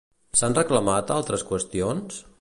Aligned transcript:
S'han 0.39 0.55
reclamat 0.59 1.13
altres 1.19 1.47
qüestions? 1.51 2.23